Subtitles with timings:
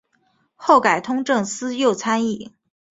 [0.55, 2.51] 后改通政司右参议。